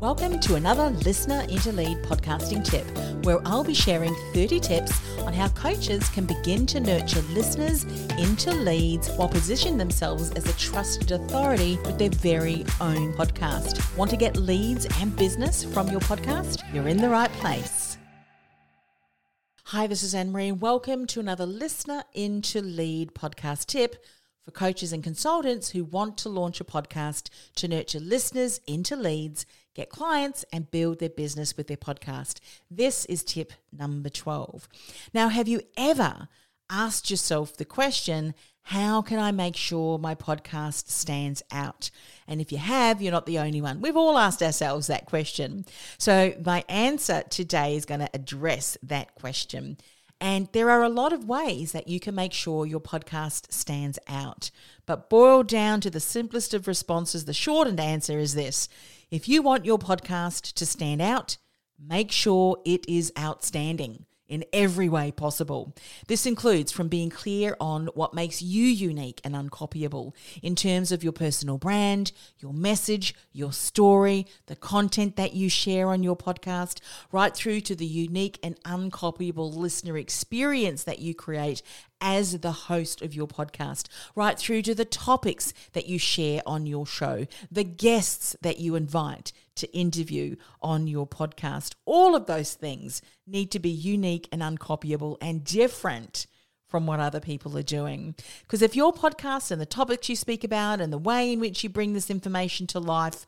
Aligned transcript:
Welcome 0.00 0.40
to 0.40 0.54
another 0.54 0.88
Listener 1.04 1.42
into 1.50 1.72
Lead 1.72 1.98
podcasting 2.04 2.64
tip, 2.64 2.86
where 3.22 3.38
I'll 3.46 3.62
be 3.62 3.74
sharing 3.74 4.14
30 4.32 4.58
tips 4.58 4.98
on 5.18 5.34
how 5.34 5.48
coaches 5.48 6.08
can 6.08 6.24
begin 6.24 6.64
to 6.68 6.80
nurture 6.80 7.20
listeners 7.34 7.84
into 8.16 8.50
leads 8.50 9.10
while 9.10 9.28
positioning 9.28 9.76
themselves 9.76 10.30
as 10.30 10.48
a 10.48 10.56
trusted 10.56 11.10
authority 11.10 11.78
with 11.84 11.98
their 11.98 12.08
very 12.08 12.64
own 12.80 13.12
podcast. 13.12 13.94
Want 13.98 14.10
to 14.10 14.16
get 14.16 14.38
leads 14.38 14.86
and 15.00 15.14
business 15.16 15.64
from 15.64 15.88
your 15.88 16.00
podcast? 16.00 16.62
You're 16.72 16.88
in 16.88 16.96
the 16.96 17.10
right 17.10 17.30
place. 17.32 17.98
Hi, 19.64 19.86
this 19.86 20.02
is 20.02 20.14
Annemarie. 20.14 20.58
Welcome 20.58 21.06
to 21.08 21.20
another 21.20 21.44
Listener 21.44 22.04
into 22.14 22.62
Lead 22.62 23.12
podcast 23.12 23.66
tip 23.66 24.02
for 24.50 24.58
coaches 24.58 24.92
and 24.92 25.04
consultants 25.04 25.70
who 25.70 25.84
want 25.84 26.18
to 26.18 26.28
launch 26.28 26.60
a 26.60 26.64
podcast 26.64 27.28
to 27.56 27.68
nurture 27.68 28.00
listeners 28.00 28.60
into 28.66 28.96
leads 28.96 29.46
get 29.74 29.88
clients, 29.88 30.44
and 30.52 30.70
build 30.70 30.98
their 30.98 31.08
business 31.08 31.56
with 31.56 31.68
their 31.68 31.76
podcast. 31.76 32.40
This 32.70 33.04
is 33.04 33.22
tip 33.22 33.52
number 33.72 34.08
12. 34.08 34.68
Now, 35.14 35.28
have 35.28 35.48
you 35.48 35.62
ever 35.76 36.28
asked 36.68 37.08
yourself 37.08 37.56
the 37.56 37.64
question, 37.64 38.34
how 38.62 39.00
can 39.00 39.18
I 39.18 39.30
make 39.30 39.56
sure 39.56 39.96
my 39.98 40.14
podcast 40.14 40.88
stands 40.88 41.42
out? 41.50 41.90
And 42.26 42.40
if 42.40 42.52
you 42.52 42.58
have, 42.58 43.00
you're 43.00 43.12
not 43.12 43.26
the 43.26 43.38
only 43.38 43.60
one. 43.60 43.80
We've 43.80 43.96
all 43.96 44.18
asked 44.18 44.42
ourselves 44.42 44.88
that 44.88 45.06
question. 45.06 45.64
So, 45.98 46.34
my 46.44 46.64
answer 46.68 47.22
today 47.30 47.76
is 47.76 47.86
going 47.86 48.00
to 48.00 48.10
address 48.12 48.76
that 48.82 49.14
question. 49.14 49.78
And 50.20 50.48
there 50.52 50.70
are 50.70 50.82
a 50.82 50.90
lot 50.90 51.12
of 51.12 51.24
ways 51.24 51.72
that 51.72 51.88
you 51.88 51.98
can 51.98 52.14
make 52.14 52.34
sure 52.34 52.66
your 52.66 52.80
podcast 52.80 53.52
stands 53.52 53.98
out. 54.06 54.50
But 54.84 55.08
boiled 55.08 55.48
down 55.48 55.80
to 55.80 55.90
the 55.90 56.00
simplest 56.00 56.52
of 56.52 56.68
responses, 56.68 57.24
the 57.24 57.32
shortened 57.32 57.80
answer 57.80 58.18
is 58.18 58.34
this 58.34 58.68
if 59.10 59.28
you 59.28 59.40
want 59.42 59.64
your 59.64 59.78
podcast 59.78 60.52
to 60.54 60.66
stand 60.66 61.00
out, 61.00 61.38
make 61.78 62.12
sure 62.12 62.58
it 62.66 62.86
is 62.86 63.12
outstanding 63.18 64.04
in 64.30 64.44
every 64.52 64.88
way 64.88 65.10
possible. 65.10 65.74
This 66.06 66.24
includes 66.24 66.72
from 66.72 66.88
being 66.88 67.10
clear 67.10 67.56
on 67.60 67.88
what 67.88 68.14
makes 68.14 68.40
you 68.40 68.64
unique 68.64 69.20
and 69.24 69.34
uncopyable 69.34 70.14
in 70.42 70.54
terms 70.54 70.92
of 70.92 71.04
your 71.04 71.12
personal 71.12 71.58
brand, 71.58 72.12
your 72.38 72.54
message, 72.54 73.14
your 73.32 73.52
story, 73.52 74.26
the 74.46 74.56
content 74.56 75.16
that 75.16 75.34
you 75.34 75.50
share 75.50 75.88
on 75.88 76.02
your 76.02 76.16
podcast, 76.16 76.78
right 77.12 77.34
through 77.34 77.60
to 77.62 77.74
the 77.74 77.84
unique 77.84 78.38
and 78.42 78.58
uncopyable 78.62 79.54
listener 79.54 79.98
experience 79.98 80.84
that 80.84 81.00
you 81.00 81.14
create 81.14 81.62
as 82.00 82.38
the 82.40 82.52
host 82.52 83.02
of 83.02 83.14
your 83.14 83.26
podcast, 83.26 83.86
right 84.14 84.38
through 84.38 84.62
to 84.62 84.74
the 84.74 84.84
topics 84.84 85.52
that 85.72 85.86
you 85.86 85.98
share 85.98 86.42
on 86.46 86.66
your 86.66 86.86
show, 86.86 87.26
the 87.50 87.64
guests 87.64 88.36
that 88.42 88.58
you 88.58 88.74
invite 88.74 89.32
to 89.56 89.70
interview 89.76 90.36
on 90.62 90.86
your 90.86 91.06
podcast. 91.06 91.74
All 91.84 92.14
of 92.16 92.26
those 92.26 92.54
things 92.54 93.02
need 93.26 93.50
to 93.50 93.58
be 93.58 93.70
unique 93.70 94.28
and 94.32 94.42
uncopyable 94.42 95.16
and 95.20 95.44
different 95.44 96.26
from 96.70 96.86
what 96.86 97.00
other 97.00 97.20
people 97.20 97.58
are 97.58 97.62
doing. 97.62 98.14
Because 98.42 98.62
if 98.62 98.76
your 98.76 98.92
podcast 98.92 99.50
and 99.50 99.60
the 99.60 99.66
topics 99.66 100.08
you 100.08 100.16
speak 100.16 100.44
about 100.44 100.80
and 100.80 100.92
the 100.92 100.98
way 100.98 101.32
in 101.32 101.40
which 101.40 101.64
you 101.64 101.68
bring 101.68 101.92
this 101.92 102.10
information 102.10 102.66
to 102.68 102.78
life 102.78 103.26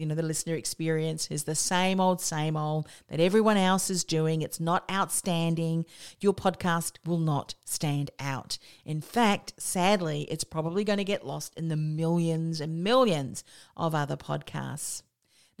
you 0.00 0.06
know 0.06 0.14
the 0.14 0.22
listener 0.22 0.54
experience 0.54 1.30
is 1.30 1.44
the 1.44 1.54
same 1.54 2.00
old 2.00 2.20
same 2.20 2.56
old 2.56 2.88
that 3.08 3.20
everyone 3.20 3.58
else 3.58 3.90
is 3.90 4.02
doing. 4.02 4.40
It's 4.40 4.58
not 4.58 4.90
outstanding. 4.90 5.84
Your 6.20 6.32
podcast 6.32 6.96
will 7.04 7.18
not 7.18 7.54
stand 7.64 8.10
out. 8.18 8.58
In 8.84 9.00
fact 9.00 9.52
sadly 9.58 10.22
it's 10.30 10.44
probably 10.44 10.84
going 10.84 10.98
to 10.98 11.04
get 11.04 11.26
lost 11.26 11.52
in 11.56 11.68
the 11.68 11.76
millions 11.76 12.60
and 12.60 12.82
millions 12.82 13.44
of 13.76 13.94
other 13.94 14.16
podcasts 14.16 15.02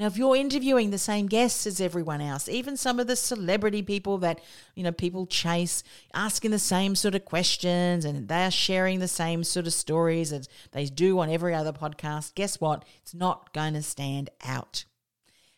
now, 0.00 0.06
if 0.06 0.16
you're 0.16 0.34
interviewing 0.34 0.88
the 0.88 0.96
same 0.96 1.26
guests 1.26 1.66
as 1.66 1.78
everyone 1.78 2.22
else, 2.22 2.48
even 2.48 2.78
some 2.78 2.98
of 2.98 3.06
the 3.06 3.16
celebrity 3.16 3.82
people 3.82 4.16
that, 4.18 4.40
you 4.74 4.82
know, 4.82 4.92
people 4.92 5.26
chase, 5.26 5.82
asking 6.14 6.52
the 6.52 6.58
same 6.58 6.94
sort 6.94 7.14
of 7.14 7.26
questions 7.26 8.06
and 8.06 8.26
they're 8.26 8.50
sharing 8.50 9.00
the 9.00 9.06
same 9.06 9.44
sort 9.44 9.66
of 9.66 9.74
stories 9.74 10.32
as 10.32 10.48
they 10.72 10.86
do 10.86 11.18
on 11.18 11.28
every 11.28 11.54
other 11.54 11.74
podcast, 11.74 12.34
guess 12.34 12.58
what? 12.62 12.86
It's 13.02 13.12
not 13.12 13.52
going 13.52 13.74
to 13.74 13.82
stand 13.82 14.30
out. 14.42 14.86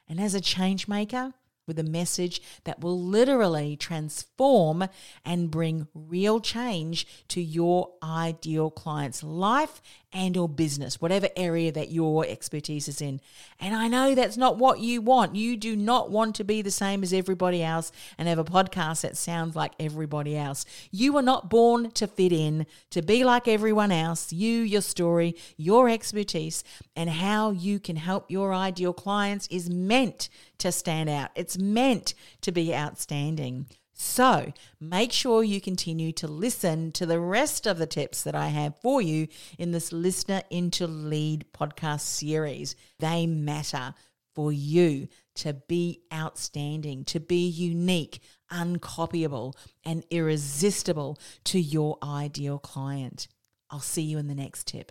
And 0.08 0.20
as 0.20 0.34
a 0.34 0.40
change 0.40 0.88
maker, 0.88 1.34
with 1.64 1.78
a 1.78 1.84
message 1.84 2.42
that 2.64 2.80
will 2.80 3.00
literally 3.00 3.76
transform 3.76 4.88
and 5.24 5.50
bring 5.50 5.86
real 5.94 6.40
change 6.40 7.06
to 7.28 7.40
your 7.40 7.92
ideal 8.02 8.70
client's 8.70 9.22
life 9.22 9.80
and 10.12 10.36
or 10.36 10.48
business, 10.48 11.00
whatever 11.00 11.28
area 11.36 11.72
that 11.72 11.90
your 11.90 12.26
expertise 12.26 12.88
is 12.88 13.00
in. 13.00 13.20
And 13.58 13.74
I 13.74 13.88
know 13.88 14.14
that's 14.14 14.36
not 14.36 14.58
what 14.58 14.80
you 14.80 15.00
want. 15.00 15.34
You 15.34 15.56
do 15.56 15.74
not 15.74 16.10
want 16.10 16.34
to 16.36 16.44
be 16.44 16.62
the 16.62 16.70
same 16.70 17.02
as 17.02 17.12
everybody 17.12 17.62
else 17.62 17.92
and 18.18 18.28
have 18.28 18.38
a 18.38 18.44
podcast 18.44 19.02
that 19.02 19.16
sounds 19.16 19.56
like 19.56 19.72
everybody 19.80 20.36
else. 20.36 20.64
You 20.90 21.12
were 21.12 21.22
not 21.22 21.48
born 21.48 21.90
to 21.92 22.06
fit 22.06 22.32
in, 22.32 22.66
to 22.90 23.02
be 23.02 23.24
like 23.24 23.48
everyone 23.48 23.92
else. 23.92 24.32
You, 24.32 24.60
your 24.60 24.82
story, 24.82 25.34
your 25.56 25.88
expertise, 25.88 26.62
and 26.94 27.08
how 27.08 27.50
you 27.50 27.78
can 27.78 27.96
help 27.96 28.30
your 28.30 28.52
ideal 28.52 28.92
clients 28.92 29.46
is 29.50 29.70
meant 29.70 30.28
to 30.58 30.70
stand 30.70 31.08
out. 31.08 31.30
It's 31.34 31.58
meant 31.58 32.14
to 32.42 32.52
be 32.52 32.74
outstanding. 32.74 33.66
So 34.04 34.52
make 34.80 35.12
sure 35.12 35.44
you 35.44 35.60
continue 35.60 36.10
to 36.14 36.26
listen 36.26 36.90
to 36.92 37.06
the 37.06 37.20
rest 37.20 37.68
of 37.68 37.78
the 37.78 37.86
tips 37.86 38.24
that 38.24 38.34
I 38.34 38.48
have 38.48 38.76
for 38.78 39.00
you 39.00 39.28
in 39.58 39.70
this 39.70 39.92
Listener 39.92 40.42
into 40.50 40.88
Lead 40.88 41.46
podcast 41.56 42.00
series. 42.00 42.74
They 42.98 43.28
matter 43.28 43.94
for 44.34 44.52
you 44.52 45.06
to 45.36 45.54
be 45.54 46.00
outstanding, 46.12 47.04
to 47.06 47.20
be 47.20 47.46
unique, 47.46 48.20
uncopyable, 48.50 49.54
and 49.84 50.04
irresistible 50.10 51.16
to 51.44 51.60
your 51.60 51.96
ideal 52.02 52.58
client. 52.58 53.28
I'll 53.70 53.78
see 53.78 54.02
you 54.02 54.18
in 54.18 54.26
the 54.26 54.34
next 54.34 54.66
tip. 54.66 54.90